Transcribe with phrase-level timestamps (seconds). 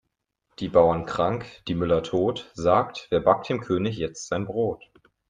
[0.57, 4.83] Die Bauern krank, die Müller tot, sagt wer backt dem König jetzt sein Brot?